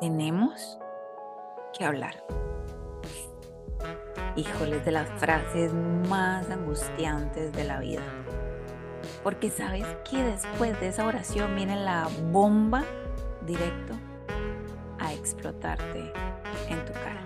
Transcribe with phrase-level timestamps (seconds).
[0.00, 0.78] tenemos
[1.76, 2.24] que hablar.
[4.36, 5.72] Híjoles de las frases
[6.08, 8.02] más angustiantes de la vida.
[9.22, 12.84] Porque sabes que después de esa oración viene la bomba
[13.46, 13.94] directo
[14.98, 16.12] a explotarte
[16.68, 17.24] en tu cara.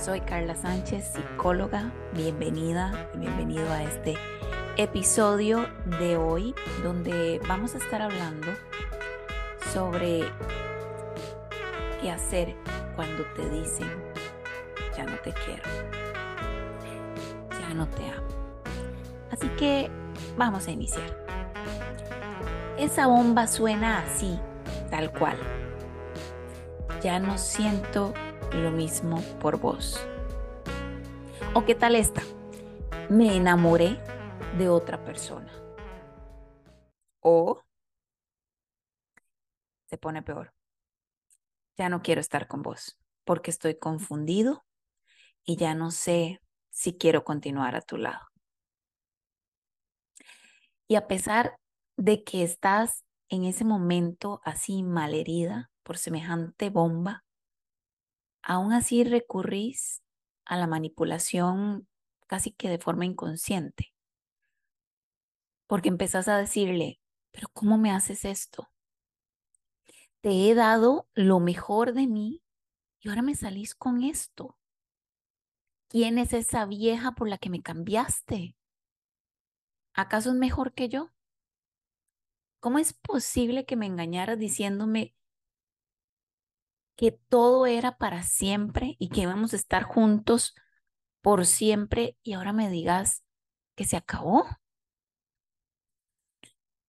[0.00, 1.92] Soy Carla Sánchez, psicóloga.
[2.14, 4.16] Bienvenida y bienvenido a este
[4.76, 5.66] episodio
[5.98, 8.48] de hoy donde vamos a estar hablando
[9.72, 10.24] sobre
[12.08, 12.56] hacer
[12.96, 13.88] cuando te dicen,
[14.96, 15.62] ya no te quiero,
[17.50, 18.28] ya no te amo.
[19.30, 19.90] Así que
[20.36, 21.26] vamos a iniciar.
[22.78, 24.38] Esa bomba suena así,
[24.90, 25.36] tal cual.
[27.02, 28.14] Ya no siento
[28.52, 30.06] lo mismo por vos.
[31.54, 32.22] ¿O qué tal esta?
[33.08, 33.98] Me enamoré
[34.56, 35.50] de otra persona.
[37.20, 37.62] O
[39.86, 40.52] se pone peor
[41.80, 44.66] ya no quiero estar con vos porque estoy confundido
[45.44, 48.20] y ya no sé si quiero continuar a tu lado.
[50.86, 51.56] Y a pesar
[51.96, 57.24] de que estás en ese momento así malherida por semejante bomba,
[58.42, 60.02] aún así recurrís
[60.44, 61.88] a la manipulación
[62.26, 63.94] casi que de forma inconsciente.
[65.66, 67.00] Porque empezás a decirle,
[67.30, 68.69] pero ¿cómo me haces esto?
[70.22, 72.42] Te he dado lo mejor de mí
[73.00, 74.58] y ahora me salís con esto.
[75.88, 78.56] ¿Quién es esa vieja por la que me cambiaste?
[79.94, 81.10] ¿Acaso es mejor que yo?
[82.60, 85.14] ¿Cómo es posible que me engañaras diciéndome
[86.96, 90.54] que todo era para siempre y que íbamos a estar juntos
[91.22, 93.24] por siempre y ahora me digas
[93.74, 94.46] que se acabó?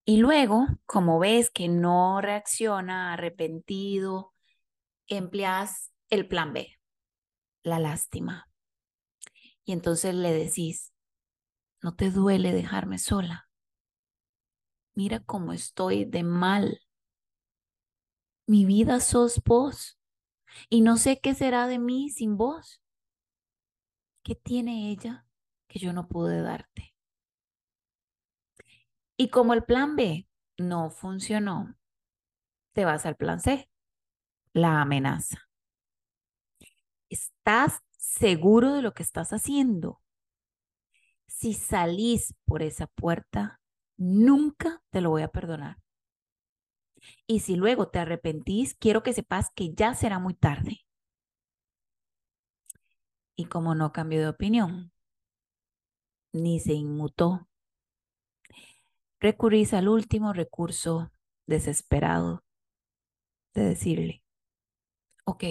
[0.04, 4.34] Y luego, como ves que no reacciona arrepentido,
[5.08, 6.80] empleas el plan B,
[7.64, 8.50] la lástima.
[9.64, 10.92] Y entonces le decís,
[11.82, 13.50] no te duele dejarme sola.
[14.96, 16.82] Mira cómo estoy de mal.
[18.48, 20.00] Mi vida sos vos
[20.70, 22.82] y no sé qué será de mí sin vos.
[24.24, 25.26] ¿Qué tiene ella
[25.68, 26.91] que yo no pude darte?
[29.22, 30.28] Y como el plan B
[30.58, 31.76] no funcionó,
[32.74, 33.70] te vas al plan C,
[34.52, 35.48] la amenaza.
[37.08, 40.02] ¿Estás seguro de lo que estás haciendo?
[41.28, 43.62] Si salís por esa puerta,
[43.96, 45.78] nunca te lo voy a perdonar.
[47.28, 50.80] Y si luego te arrepentís, quiero que sepas que ya será muy tarde.
[53.36, 54.92] Y como no cambió de opinión,
[56.34, 57.48] ni se inmutó,
[59.22, 61.14] recurrís al último recurso
[61.46, 62.44] desesperado
[63.54, 64.24] de decirle,
[65.26, 65.44] ok,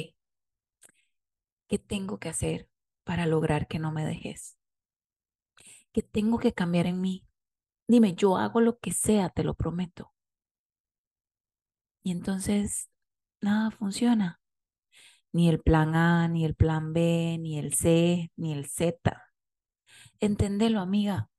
[1.68, 2.68] ¿qué tengo que hacer
[3.04, 4.58] para lograr que no me dejes?
[5.92, 7.26] ¿Qué tengo que cambiar en mí?
[7.86, 10.12] Dime, yo hago lo que sea, te lo prometo.
[12.02, 12.90] Y entonces
[13.40, 14.40] nada funciona.
[15.32, 19.22] Ni el plan A, ni el plan B, ni el C, ni el Z.
[20.18, 21.29] Entendelo, amiga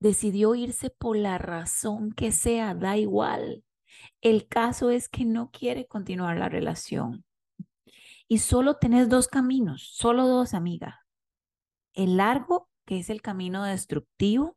[0.00, 3.64] decidió irse por la razón que sea, da igual.
[4.20, 7.24] El caso es que no quiere continuar la relación.
[8.26, 11.06] Y solo tenés dos caminos, solo dos, amiga.
[11.92, 14.56] El largo, que es el camino destructivo.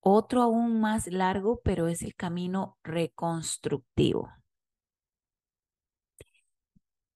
[0.00, 4.30] Otro aún más largo, pero es el camino reconstructivo.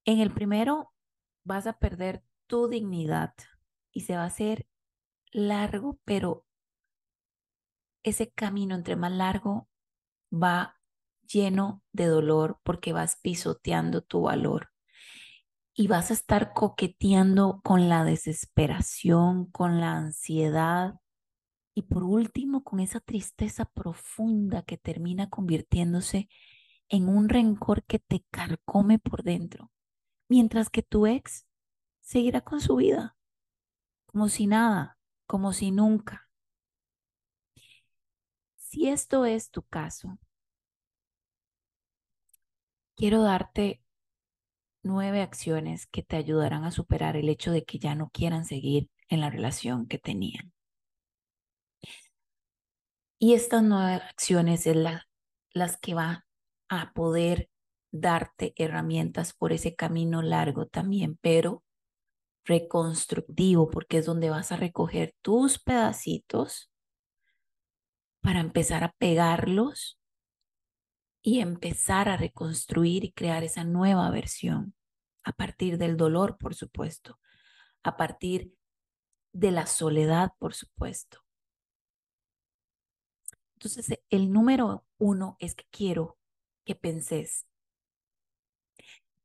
[0.05, 0.93] En el primero
[1.43, 3.35] vas a perder tu dignidad
[3.91, 4.69] y se va a hacer
[5.33, 6.45] largo, pero
[8.03, 9.69] ese camino entre más largo
[10.33, 10.77] va
[11.27, 14.71] lleno de dolor porque vas pisoteando tu valor
[15.75, 20.95] y vas a estar coqueteando con la desesperación, con la ansiedad
[21.75, 26.29] y por último con esa tristeza profunda que termina convirtiéndose
[26.89, 29.71] en un rencor que te carcome por dentro,
[30.29, 31.47] mientras que tu ex
[32.01, 33.17] seguirá con su vida
[34.17, 34.96] como si nada,
[35.27, 36.29] como si nunca.
[38.57, 40.19] Si esto es tu caso,
[42.95, 43.83] quiero darte
[44.83, 48.89] nueve acciones que te ayudarán a superar el hecho de que ya no quieran seguir
[49.09, 50.53] en la relación que tenían.
[53.19, 54.77] Y estas nueve acciones es
[55.53, 56.23] las que van
[56.69, 57.49] a poder
[57.91, 61.63] darte herramientas por ese camino largo también, pero
[62.47, 66.73] reconstructivo, porque es donde vas a recoger tus pedacitos
[68.23, 70.01] para empezar a pegarlos
[71.23, 74.75] y empezar a reconstruir y crear esa nueva versión
[75.25, 77.19] a partir del dolor, por supuesto,
[77.83, 78.55] a partir
[79.33, 81.21] de la soledad, por supuesto.
[83.55, 86.17] Entonces, el número uno es que quiero
[86.65, 87.47] que penses,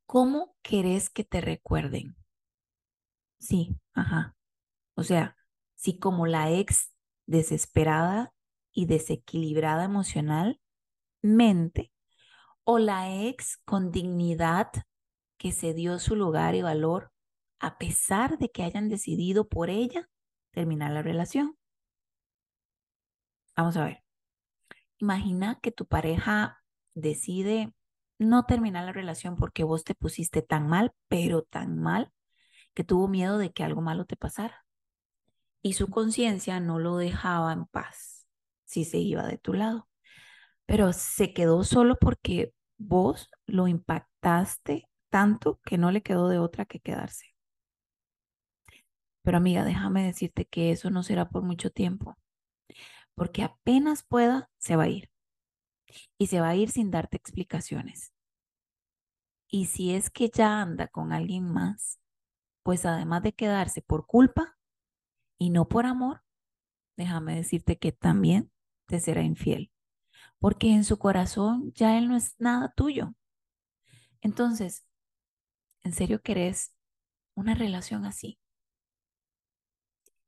[0.06, 2.16] ¿cómo querés que te recuerden?
[3.42, 4.36] Sí, ajá.
[4.96, 5.36] O sea,
[5.76, 6.92] si como la ex
[7.28, 8.34] desesperada
[8.72, 10.60] y desequilibrada emocionalmente,
[12.64, 14.72] o la ex con dignidad
[15.38, 17.12] que se dio su lugar y valor
[17.60, 20.10] a pesar de que hayan decidido por ella
[20.52, 21.58] terminar la relación.
[23.56, 24.04] Vamos a ver.
[25.00, 26.64] Imagina que tu pareja
[26.94, 27.74] decide
[28.20, 32.12] no terminar la relación porque vos te pusiste tan mal, pero tan mal,
[32.74, 34.66] que tuvo miedo de que algo malo te pasara.
[35.62, 38.28] Y su conciencia no lo dejaba en paz
[38.66, 39.88] si se iba de tu lado.
[40.66, 46.66] Pero se quedó solo porque vos lo impactaste tanto que no le quedó de otra
[46.66, 47.36] que quedarse.
[49.24, 52.18] Pero amiga, déjame decirte que eso no será por mucho tiempo,
[53.14, 55.12] porque apenas pueda, se va a ir.
[56.18, 58.14] Y se va a ir sin darte explicaciones.
[59.48, 62.01] Y si es que ya anda con alguien más,
[62.64, 64.58] pues además de quedarse por culpa
[65.38, 66.24] y no por amor,
[66.98, 68.52] déjame decirte que también
[68.88, 69.72] te será infiel,
[70.40, 73.16] porque en su corazón ya él no es nada tuyo.
[74.22, 74.86] Entonces,
[75.84, 76.76] ¿en serio querés
[77.36, 78.38] una relación así?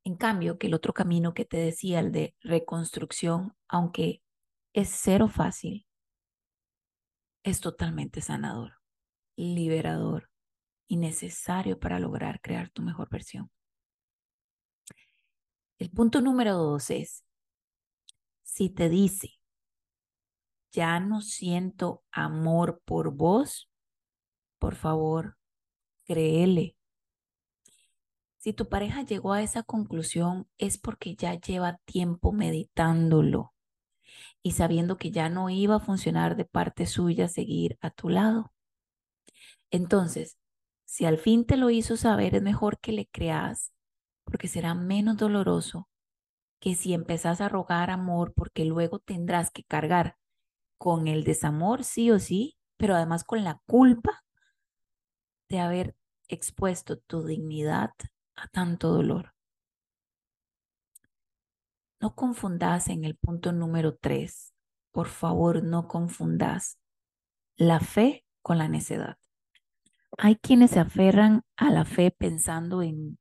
[0.04, 4.22] En cambio, que el otro camino que te decía, el de reconstrucción, aunque
[4.74, 5.86] es cero fácil,
[7.42, 8.74] es totalmente sanador,
[9.36, 10.33] liberador
[10.86, 13.50] y necesario para lograr crear tu mejor versión.
[15.78, 17.24] El punto número dos es,
[18.42, 19.38] si te dice,
[20.72, 23.70] ya no siento amor por vos,
[24.58, 25.36] por favor,
[26.04, 26.76] créele,
[28.44, 33.54] si tu pareja llegó a esa conclusión es porque ya lleva tiempo meditándolo
[34.42, 38.52] y sabiendo que ya no iba a funcionar de parte suya seguir a tu lado.
[39.70, 40.36] Entonces,
[40.94, 43.72] si al fin te lo hizo saber, es mejor que le creas,
[44.22, 45.88] porque será menos doloroso
[46.60, 50.16] que si empezás a rogar amor, porque luego tendrás que cargar
[50.78, 54.22] con el desamor, sí o sí, pero además con la culpa
[55.48, 55.96] de haber
[56.28, 57.90] expuesto tu dignidad
[58.36, 59.34] a tanto dolor.
[62.00, 64.54] No confundas en el punto número tres.
[64.92, 66.78] Por favor, no confundas
[67.56, 69.18] la fe con la necedad.
[70.18, 73.18] Hay quienes se aferran a la fe pensando en,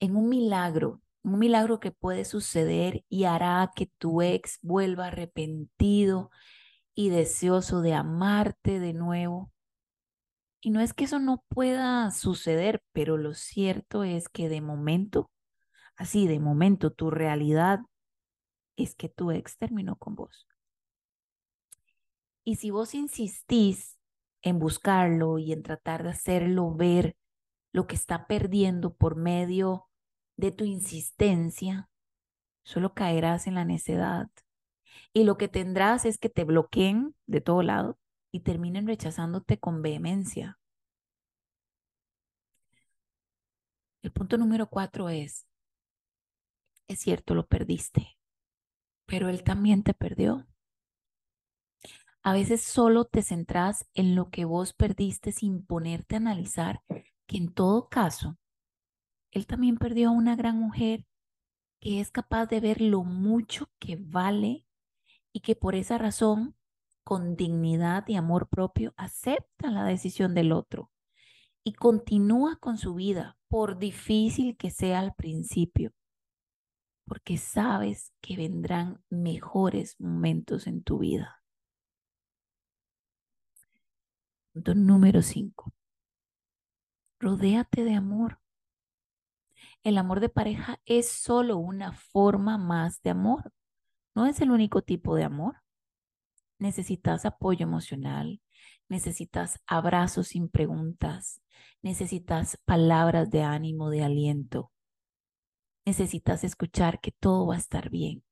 [0.00, 6.30] en un milagro, un milagro que puede suceder y hará que tu ex vuelva arrepentido
[6.94, 9.50] y deseoso de amarte de nuevo.
[10.60, 15.30] Y no es que eso no pueda suceder, pero lo cierto es que de momento,
[15.96, 17.80] así de momento, tu realidad
[18.76, 20.46] es que tu ex terminó con vos.
[22.44, 23.98] Y si vos insistís
[24.44, 27.16] en buscarlo y en tratar de hacerlo ver
[27.72, 29.88] lo que está perdiendo por medio
[30.36, 31.88] de tu insistencia,
[32.62, 34.28] solo caerás en la necedad.
[35.14, 37.98] Y lo que tendrás es que te bloqueen de todo lado
[38.30, 40.58] y terminen rechazándote con vehemencia.
[44.02, 45.46] El punto número cuatro es,
[46.86, 48.18] es cierto, lo perdiste,
[49.06, 50.46] pero él también te perdió.
[52.26, 56.82] A veces solo te centras en lo que vos perdiste sin ponerte a analizar
[57.26, 58.38] que en todo caso,
[59.30, 61.06] él también perdió a una gran mujer
[61.80, 64.66] que es capaz de ver lo mucho que vale
[65.34, 66.56] y que por esa razón
[67.04, 70.90] con dignidad y amor propio, acepta la decisión del otro
[71.62, 75.92] y continúa con su vida, por difícil que sea al principio,
[77.06, 81.43] porque sabes que vendrán mejores momentos en tu vida.
[84.54, 85.74] Punto número 5.
[87.20, 88.40] Rodéate de amor.
[89.82, 93.52] El amor de pareja es solo una forma más de amor.
[94.14, 95.64] No es el único tipo de amor
[96.58, 98.40] necesitas apoyo emocional,
[98.88, 101.42] necesitas abrazos sin preguntas,
[101.82, 104.72] necesitas palabras de ánimo, de aliento,
[105.84, 108.24] necesitas escuchar que todo va a estar bien,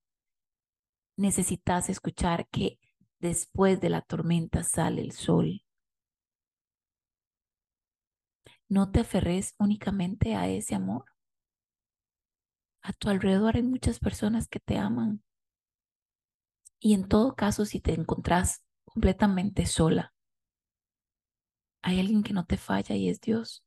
[1.16, 2.78] necesitas escuchar que
[3.18, 5.62] después de la tormenta sale el sol.
[8.72, 11.04] No te aferres únicamente a ese amor.
[12.80, 15.22] A tu alrededor hay muchas personas que te aman
[16.80, 20.14] y en todo caso, si te encontrás completamente sola.
[21.82, 23.62] Hay alguien que no te falla y es Dios.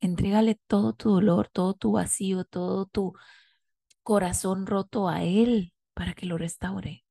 [0.00, 3.14] Entrégale todo tu dolor, todo tu vacío, todo tu
[4.02, 7.06] corazón roto a Él para que lo restaure.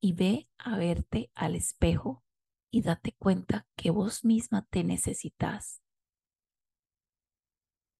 [0.00, 2.23] Y ve a verte al espejo
[2.74, 5.80] y date cuenta que vos misma te necesitas.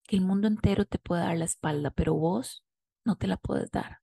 [0.03, 2.67] Que el mundo entero te puede dar la espalda, pero vos
[3.05, 4.01] no te la puedes dar.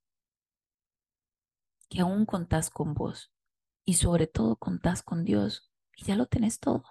[1.89, 3.33] Que aún contás con vos
[3.83, 6.85] y sobre todo contás con Dios y ya lo tenés todo.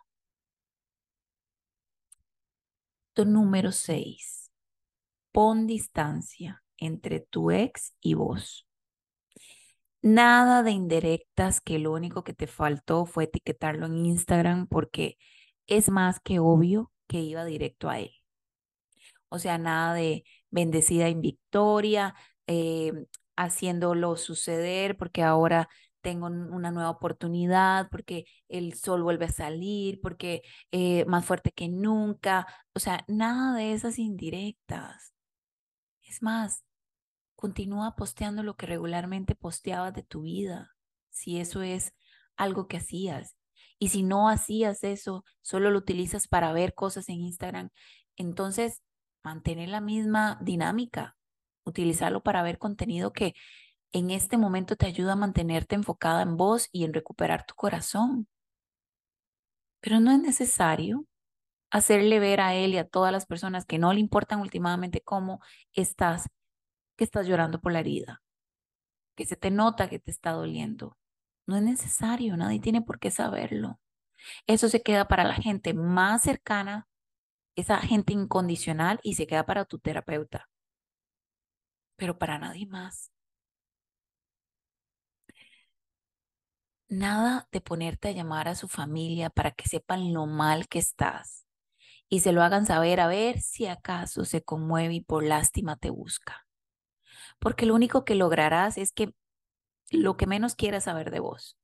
[3.17, 4.51] número 6.
[5.33, 8.70] Pon distancia entre tu ex y vos.
[10.03, 15.17] Nada de indirectas que lo único que te faltó fue etiquetarlo en Instagram porque
[15.67, 18.11] es más que obvio que iba directo a él.
[19.29, 22.15] O sea, nada de bendecida en victoria,
[22.47, 22.93] eh,
[23.37, 25.69] haciéndolo suceder porque ahora
[26.01, 30.43] tengo una nueva oportunidad, porque el sol vuelve a salir, porque
[30.73, 32.47] eh, más fuerte que nunca.
[32.75, 35.13] O sea, nada de esas indirectas.
[36.03, 36.65] Es más,
[37.41, 40.71] continúa posteando lo que regularmente posteabas de tu vida,
[41.11, 41.95] si eso es
[42.37, 43.37] algo que hacías.
[43.79, 47.71] Y si no hacías eso, solo lo utilizas para ver cosas en Instagram,
[48.17, 48.83] entonces
[49.23, 51.17] mantener la misma dinámica,
[51.65, 53.35] utilizarlo para ver contenido que
[53.93, 58.29] en este momento te ayuda a mantenerte enfocada en vos y en recuperar tu corazón.
[59.81, 61.07] Pero no es necesario
[61.71, 65.41] hacerle ver a él y a todas las personas que no le importan últimamente cómo
[65.73, 66.29] estás,
[67.01, 68.23] que estás llorando por la herida,
[69.17, 70.99] que se te nota que te está doliendo.
[71.47, 73.81] No es necesario, nadie tiene por qué saberlo.
[74.47, 76.89] Eso se queda para la gente más cercana,
[77.57, 80.51] esa gente incondicional y se queda para tu terapeuta,
[81.97, 83.11] pero para nadie más.
[86.91, 91.47] Nada de ponerte a llamar a su familia para que sepan lo mal que estás
[92.11, 95.89] y se lo hagan saber a ver si acaso se conmueve y por lástima te
[95.89, 96.50] busca.
[97.41, 99.13] Porque lo único que lograrás es que
[99.91, 101.59] lo que menos quiera saber de vos,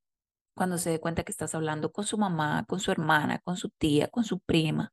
[0.55, 3.71] cuando se dé cuenta que estás hablando con su mamá, con su hermana, con su
[3.71, 4.93] tía, con su prima,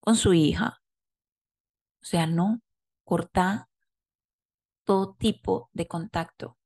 [0.00, 0.80] con su hija.
[2.02, 2.60] O sea, no,
[3.02, 3.68] corta
[4.84, 6.58] todo tipo de contacto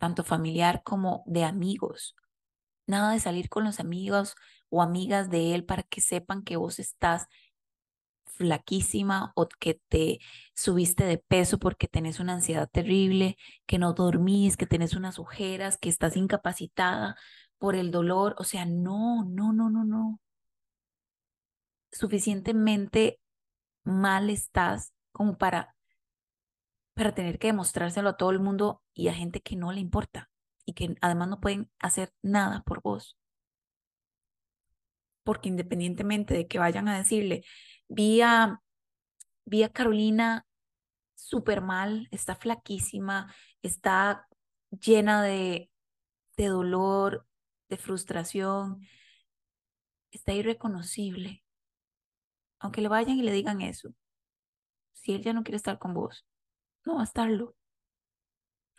[0.00, 2.16] tanto familiar como de amigos.
[2.86, 4.34] Nada de salir con los amigos
[4.70, 7.28] o amigas de él para que sepan que vos estás
[8.40, 10.18] flaquísima o que te
[10.54, 15.76] subiste de peso porque tenés una ansiedad terrible, que no dormís, que tenés unas ojeras,
[15.78, 17.16] que estás incapacitada
[17.58, 18.34] por el dolor.
[18.38, 20.20] O sea, no, no, no, no, no.
[21.92, 23.20] Suficientemente
[23.84, 25.74] mal estás como para
[26.94, 30.28] para tener que demostrárselo a todo el mundo y a gente que no le importa
[30.66, 33.16] y que además no pueden hacer nada por vos.
[35.24, 37.44] Porque independientemente de que vayan a decirle,
[37.90, 38.62] vi a,
[39.72, 40.46] Carolina
[41.14, 44.26] súper mal, está flaquísima, está
[44.70, 45.70] llena de,
[46.36, 47.26] de dolor,
[47.68, 48.80] de frustración,
[50.12, 51.44] está irreconocible.
[52.60, 53.94] Aunque le vayan y le digan eso,
[54.92, 56.24] si él ya no quiere estar con vos,
[56.84, 57.56] no va a estarlo.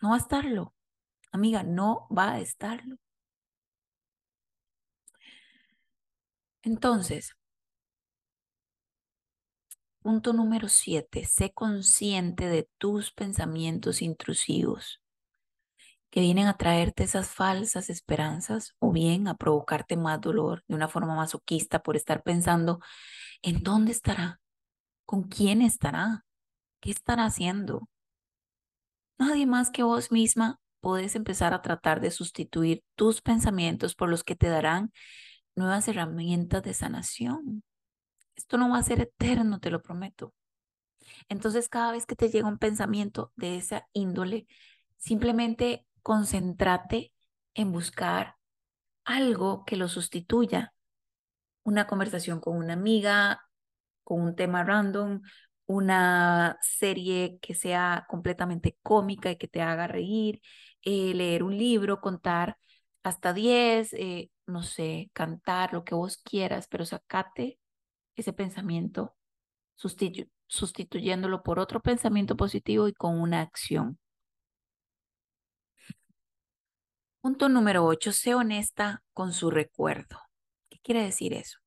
[0.01, 0.73] No va a estarlo.
[1.31, 2.97] Amiga, no va a estarlo.
[6.63, 7.35] Entonces,
[10.01, 15.01] punto número siete, sé consciente de tus pensamientos intrusivos
[16.09, 20.89] que vienen a traerte esas falsas esperanzas o bien a provocarte más dolor de una
[20.89, 22.79] forma masoquista por estar pensando
[23.41, 24.41] en dónde estará,
[25.05, 26.25] con quién estará,
[26.81, 27.87] qué estará haciendo,
[29.21, 34.23] Nadie más que vos misma puedes empezar a tratar de sustituir tus pensamientos por los
[34.23, 34.91] que te darán
[35.55, 37.63] nuevas herramientas de sanación.
[38.41, 40.33] Esto no va a ser eterno, te lo prometo.
[41.29, 44.47] Entonces, cada vez que te llega un pensamiento de esa índole,
[44.97, 47.13] simplemente concéntrate
[47.53, 48.35] en buscar
[49.05, 50.73] algo que lo sustituya.
[51.63, 53.43] Una conversación con una amiga,
[54.03, 55.21] con un tema random,
[55.67, 60.41] una serie que sea completamente cómica y que te haga reír,
[60.81, 62.57] eh, leer un libro, contar
[63.03, 67.60] hasta 10, eh, no sé, cantar, lo que vos quieras, pero sacate
[68.15, 69.15] ese pensamiento
[70.47, 73.97] sustituyéndolo por otro pensamiento positivo y con una acción.
[77.21, 80.19] Punto número 8, sé honesta con su recuerdo.
[80.69, 81.59] ¿Qué quiere decir eso?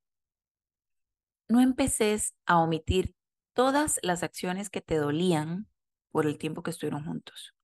[1.48, 3.14] No empeces a omitir
[3.52, 5.68] todas las acciones que te dolían
[6.10, 7.54] por el tiempo que estuvieron juntos.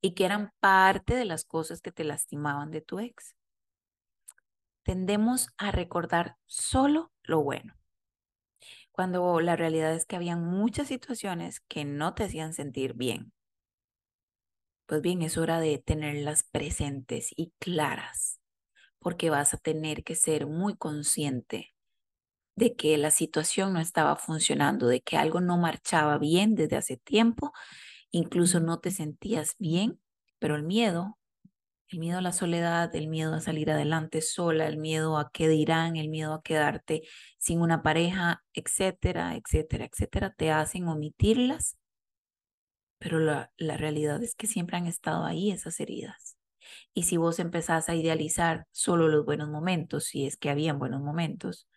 [0.00, 3.34] y que eran parte de las cosas que te lastimaban de tu ex.
[4.82, 7.74] Tendemos a recordar solo lo bueno,
[8.94, 13.32] cuando la realidad es que habían muchas situaciones que no te hacían sentir bien.
[14.86, 18.40] Pues bien, es hora de tenerlas presentes y claras,
[19.00, 21.74] porque vas a tener que ser muy consciente
[22.56, 26.96] de que la situación no estaba funcionando, de que algo no marchaba bien desde hace
[26.98, 27.52] tiempo,
[28.12, 30.00] incluso no te sentías bien,
[30.40, 31.18] pero el miedo,
[31.88, 35.48] el miedo a la soledad, el miedo a salir adelante sola, el miedo a qué
[35.48, 37.02] dirán, el miedo a quedarte
[37.38, 41.78] sin una pareja, etcétera, etcétera, etcétera, te hacen omitirlas,
[42.98, 46.36] pero la, la realidad es que siempre han estado ahí esas heridas.
[46.94, 51.02] Y si vos empezás a idealizar solo los buenos momentos, si es que habían buenos
[51.02, 51.68] momentos,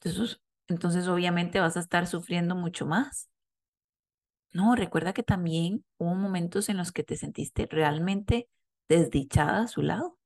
[0.00, 3.28] entonces, entonces obviamente vas a estar sufriendo mucho más.
[4.52, 8.48] No, recuerda que también hubo momentos en los que te sentiste realmente
[8.88, 10.18] desdichada a su lado.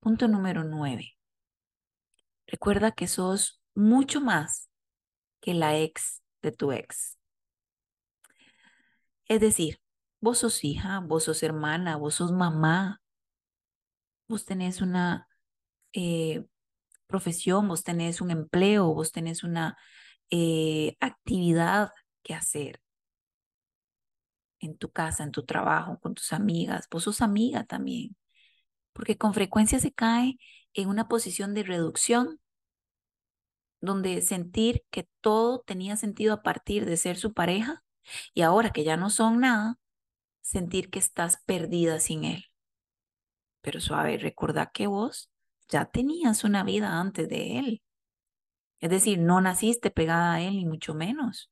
[0.00, 1.16] Punto número nueve.
[2.46, 4.68] Recuerda que sos mucho más
[5.40, 7.18] que la ex de tu ex.
[9.26, 9.80] Es decir,
[10.20, 13.00] vos sos hija, vos sos hermana, vos sos mamá,
[14.28, 15.28] vos tenés una
[15.92, 16.46] eh,
[17.06, 19.76] profesión, vos tenés un empleo, vos tenés una
[20.30, 21.90] eh, actividad
[22.22, 22.80] que hacer
[24.66, 26.88] en tu casa, en tu trabajo, con tus amigas.
[26.90, 28.16] Vos sos amiga también,
[28.92, 30.38] porque con frecuencia se cae
[30.74, 32.40] en una posición de reducción,
[33.80, 37.84] donde sentir que todo tenía sentido a partir de ser su pareja
[38.34, 39.78] y ahora que ya no son nada,
[40.40, 42.46] sentir que estás perdida sin él.
[43.60, 45.30] Pero suave, recordad que vos
[45.68, 47.82] ya tenías una vida antes de él.
[48.80, 51.50] Es decir, no naciste pegada a él, ni mucho menos.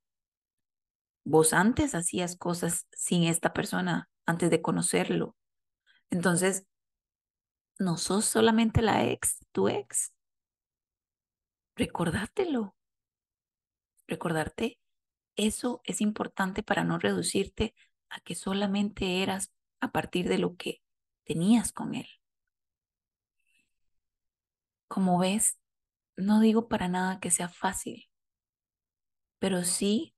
[1.25, 5.37] Vos antes hacías cosas sin esta persona, antes de conocerlo.
[6.11, 6.66] Entonces,
[7.78, 10.13] no sos solamente la ex, tu ex.
[11.76, 12.76] Recordátelo.
[14.06, 14.78] Recordarte,
[15.37, 17.75] eso es importante para no reducirte
[18.10, 20.82] a que solamente eras a partir de lo que
[21.25, 22.06] tenías con él.
[24.89, 25.58] Como ves,
[26.17, 28.08] no digo para nada que sea fácil,
[29.39, 30.13] pero sí,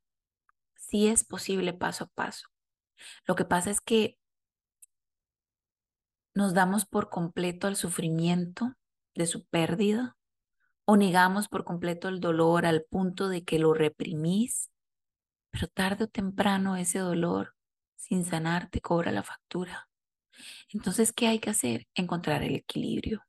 [0.88, 2.48] sí es posible paso a paso.
[3.26, 4.18] Lo que pasa es que
[6.34, 8.74] nos damos por completo al sufrimiento
[9.14, 10.16] de su pérdida
[10.84, 14.70] o negamos por completo el dolor al punto de que lo reprimís,
[15.50, 17.54] pero tarde o temprano ese dolor
[17.96, 19.88] sin sanar te cobra la factura.
[20.68, 21.86] Entonces, ¿qué hay que hacer?
[21.94, 23.26] Encontrar el equilibrio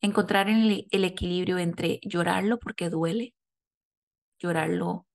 [0.00, 3.34] encontrar el, el equilibrio entre llorarlo porque duele,
[4.38, 5.06] llorarlo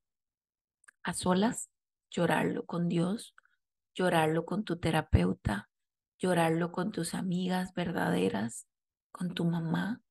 [1.04, 1.70] a solas,
[2.10, 3.36] llorarlo con Dios,
[3.94, 5.70] llorarlo con tu terapeuta,
[6.20, 8.68] llorarlo con tus amigas verdaderas,
[9.12, 10.02] con tu mamá,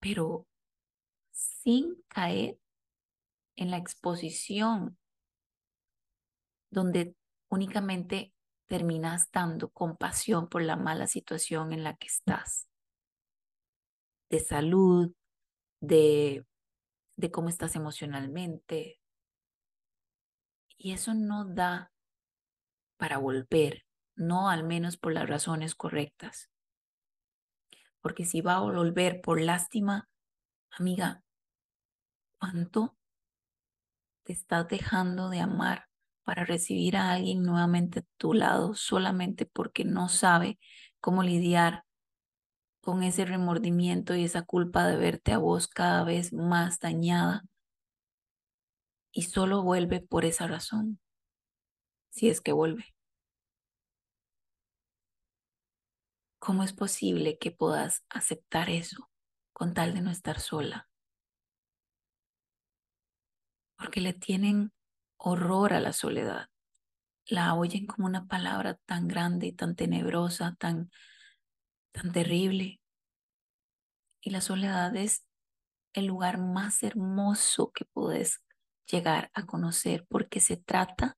[0.00, 0.46] pero
[1.32, 2.58] sin caer
[3.56, 4.98] en la exposición
[6.70, 7.14] donde
[7.48, 8.34] únicamente
[8.66, 12.68] terminas dando compasión por la mala situación en la que estás,
[14.30, 15.14] de salud,
[15.80, 16.44] de,
[17.16, 19.00] de cómo estás emocionalmente.
[20.76, 21.92] Y eso no da
[22.96, 26.50] para volver, no al menos por las razones correctas.
[28.00, 30.08] Porque si va a volver por lástima,
[30.70, 31.22] amiga,
[32.38, 32.96] ¿cuánto
[34.24, 35.86] te estás dejando de amar
[36.24, 40.58] para recibir a alguien nuevamente a tu lado solamente porque no sabe
[41.00, 41.84] cómo lidiar
[42.84, 47.44] con ese remordimiento y esa culpa de verte a vos cada vez más dañada
[49.10, 51.00] y solo vuelve por esa razón,
[52.10, 52.94] si es que vuelve.
[56.38, 59.10] ¿Cómo es posible que puedas aceptar eso
[59.54, 60.90] con tal de no estar sola?
[63.76, 64.72] Porque le tienen
[65.16, 66.50] horror a la soledad.
[67.26, 70.90] La oyen como una palabra tan grande, tan tenebrosa, tan,
[71.94, 72.80] tan terrible.
[74.20, 75.24] Y la soledad es
[75.92, 78.42] el lugar más hermoso que puedes
[78.90, 81.16] llegar a conocer porque se trata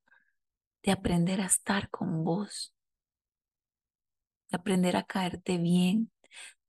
[0.83, 2.75] de aprender a estar con vos,
[4.51, 6.13] de aprender a caerte bien,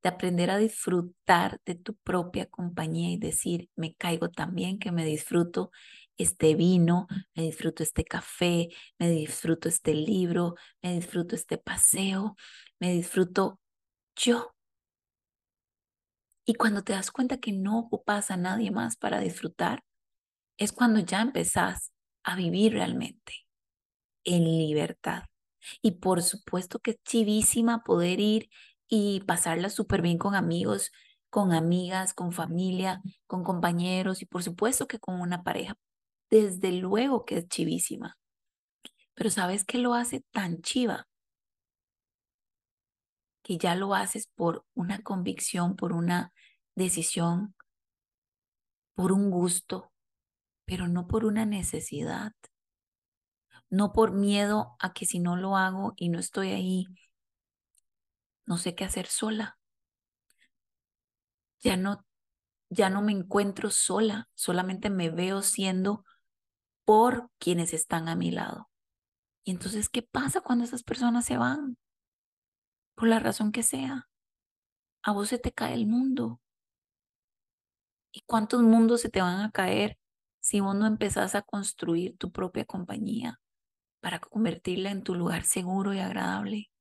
[0.01, 4.91] de aprender a disfrutar de tu propia compañía y decir, me caigo tan bien que
[4.91, 5.69] me disfruto
[6.17, 12.35] este vino, me disfruto este café, me disfruto este libro, me disfruto este paseo,
[12.79, 13.59] me disfruto
[14.17, 14.53] yo.
[16.45, 19.83] Y cuando te das cuenta que no ocupas a nadie más para disfrutar,
[20.57, 21.91] es cuando ya empezás
[22.23, 23.33] a vivir realmente.
[24.25, 25.23] en libertad.
[25.81, 28.49] Y por supuesto que es chivísima poder ir
[28.89, 30.91] y pasarla súper bien con amigos,
[31.29, 35.75] con amigas, con familia, con compañeros y por supuesto que con una pareja.
[36.31, 38.17] Desde luego que es chivísima.
[39.15, 41.07] Pero ¿sabes qué lo hace tan chiva?
[43.47, 46.33] Que ya lo haces por una convicción, por una
[46.75, 47.55] decisión,
[48.95, 49.93] por un gusto,
[50.65, 52.33] pero no por una necesidad.
[53.69, 56.87] No por miedo a que si no lo hago y no estoy ahí,
[58.47, 59.59] no sé qué hacer sola.
[61.59, 62.03] Ya no
[62.69, 66.05] ya no me encuentro sola, solamente me veo siendo
[66.85, 68.69] por quienes están a mi lado.
[69.43, 71.77] Y entonces, ¿qué pasa cuando esas personas se van?
[72.97, 74.09] Por la razón que sea.
[75.03, 76.41] A vos se te cae el mundo.
[78.11, 79.99] ¿Y cuántos mundos se te van a caer
[80.39, 83.39] si vos no empezás a construir tu propia compañía
[84.01, 86.71] para convertirla en tu lugar seguro y agradable?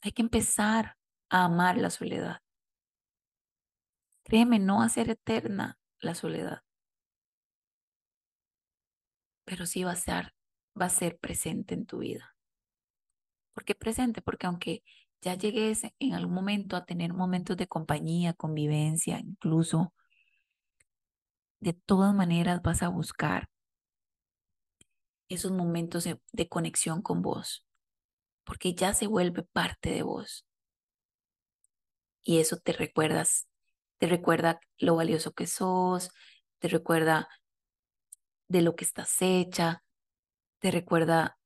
[0.00, 0.96] Hay que empezar
[1.28, 2.40] a amar la soledad.
[4.24, 6.62] Créeme, no va a ser eterna la soledad,
[9.44, 10.34] pero sí va a ser,
[10.80, 12.37] va a ser presente en tu vida.
[13.58, 14.22] ¿Por qué presente?
[14.22, 14.84] Porque aunque
[15.20, 19.92] ya llegues en algún momento a tener momentos de compañía, convivencia, incluso,
[21.58, 23.48] de todas maneras vas a buscar
[25.28, 27.66] esos momentos de, de conexión con vos,
[28.44, 30.46] porque ya se vuelve parte de vos.
[32.22, 33.48] Y eso te recuerdas
[33.98, 36.10] te recuerda lo valioso que sos,
[36.60, 37.28] te recuerda
[38.46, 39.82] de lo que estás hecha,
[40.60, 41.37] te recuerda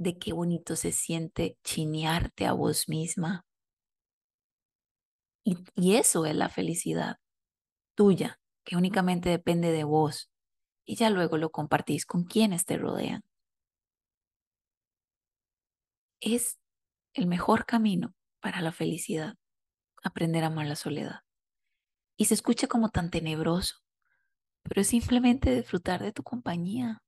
[0.00, 3.44] de qué bonito se siente chinearte a vos misma.
[5.44, 7.16] Y, y eso es la felicidad
[7.94, 10.30] tuya, que únicamente depende de vos.
[10.86, 13.22] Y ya luego lo compartís con quienes te rodean.
[16.20, 16.58] Es
[17.14, 19.34] el mejor camino para la felicidad,
[20.02, 21.20] aprender a amar la soledad
[22.16, 23.76] y se escucha como tan tenebroso,
[24.62, 27.02] pero es simplemente disfrutar de tu compañía.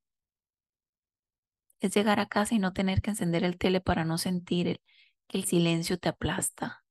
[1.82, 4.80] Es llegar a casa y no tener que encender el tele para no sentir
[5.26, 6.84] que el silencio te aplasta,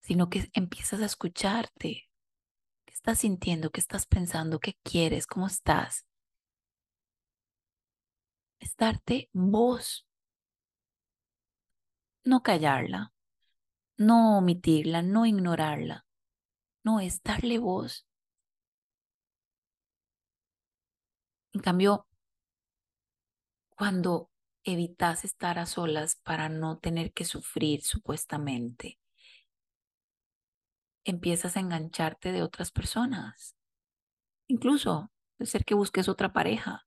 [0.00, 2.08] sino que empiezas a escucharte.
[2.84, 3.70] ¿Qué estás sintiendo?
[3.70, 4.58] ¿Qué estás pensando?
[4.58, 5.28] ¿Qué quieres?
[5.28, 6.04] ¿Cómo estás?
[8.58, 10.04] Estarte vos.
[12.24, 13.12] No callarla,
[13.98, 16.04] no omitirla, no ignorarla,
[16.82, 18.04] no, es darle voz.
[21.52, 22.08] En cambio,
[23.76, 24.30] cuando
[24.64, 28.98] evitas estar a solas para no tener que sufrir supuestamente,
[31.04, 33.54] empiezas a engancharte de otras personas.
[34.48, 36.86] Incluso de ser que busques otra pareja,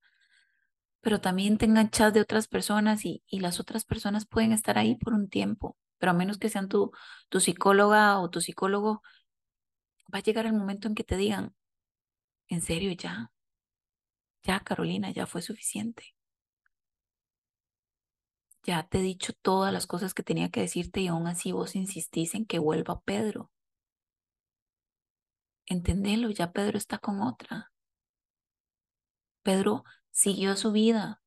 [1.01, 4.95] pero también te enganchas de otras personas y, y, las otras personas pueden estar ahí
[4.95, 6.91] por un tiempo, pero a menos que sean tu,
[7.29, 9.01] tu psicóloga o tu psicólogo,
[10.13, 11.55] va a llegar el momento en que te digan,
[12.47, 13.31] en serio, ya,
[14.43, 16.15] ya Carolina, ya fue suficiente.
[18.63, 21.75] Ya te he dicho todas las cosas que tenía que decirte y aún así vos
[21.75, 23.49] insistís en que vuelva Pedro.
[25.67, 27.71] Entendelo, ya Pedro está con otra.
[29.43, 31.21] Pedro siguió su vida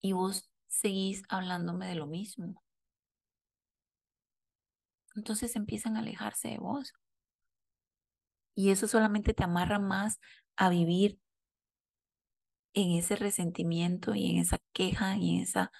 [0.00, 2.62] y vos seguís hablándome de lo mismo.
[5.14, 6.92] Entonces empiezan a alejarse de vos.
[8.54, 10.20] Y eso solamente te amarra más
[10.56, 11.18] a vivir
[12.74, 15.72] en ese resentimiento y en esa queja y en esa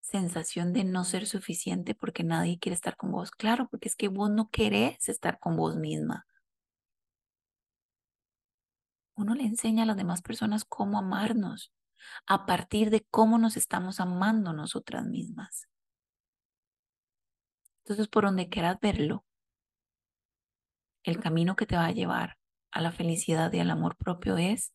[0.00, 3.30] sensación de no ser suficiente porque nadie quiere estar con vos.
[3.30, 6.26] Claro, porque es que vos no querés estar con vos misma.
[9.14, 11.72] Uno le enseña a las demás personas cómo amarnos
[12.26, 15.68] a partir de cómo nos estamos amando nosotras mismas.
[17.84, 19.24] Entonces, por donde quieras verlo,
[21.02, 22.38] el camino que te va a llevar
[22.70, 24.72] a la felicidad y al amor propio es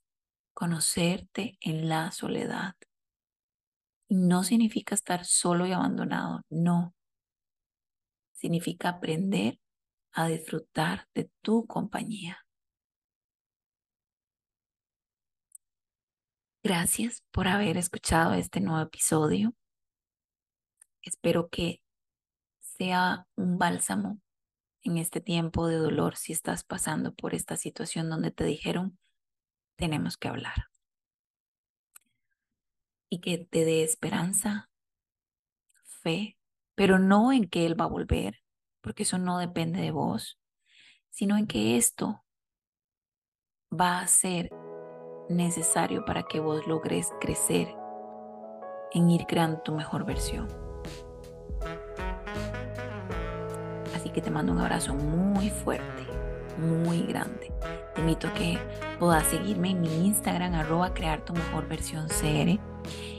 [0.54, 2.76] conocerte en la soledad.
[4.10, 6.94] No significa estar solo y abandonado, no.
[8.34, 9.60] Significa aprender
[10.12, 12.46] a disfrutar de tu compañía.
[16.64, 19.54] Gracias por haber escuchado este nuevo episodio.
[21.02, 21.82] Espero que
[22.60, 24.22] sea un bálsamo
[24.84, 28.98] en este tiempo de dolor si estás pasando por esta situación donde te dijeron,
[29.76, 30.73] tenemos que hablar.
[33.14, 34.72] Y que te dé esperanza,
[36.02, 36.36] fe,
[36.74, 38.40] pero no en que Él va a volver,
[38.82, 40.40] porque eso no depende de vos,
[41.12, 42.26] sino en que esto
[43.72, 44.50] va a ser
[45.30, 47.68] necesario para que vos logres crecer
[48.94, 50.48] en ir creando tu mejor versión.
[53.94, 56.08] Así que te mando un abrazo muy fuerte,
[56.58, 57.54] muy grande.
[57.94, 58.58] Te invito a que
[58.98, 62.73] puedas seguirme en mi Instagram, arroba crear tu mejor versión CR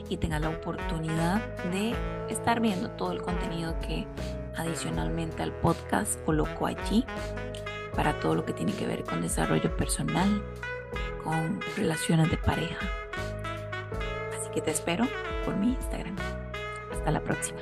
[0.09, 1.41] y tengas la oportunidad
[1.71, 1.95] de
[2.29, 4.07] estar viendo todo el contenido que
[4.55, 7.05] adicionalmente al podcast coloco allí
[7.95, 10.43] para todo lo que tiene que ver con desarrollo personal,
[11.23, 12.85] con relaciones de pareja.
[14.37, 15.07] Así que te espero
[15.45, 16.15] por mi Instagram.
[16.91, 17.59] Hasta la próxima.